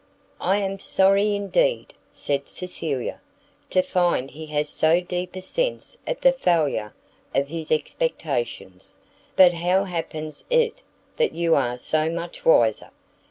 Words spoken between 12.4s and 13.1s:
wiser?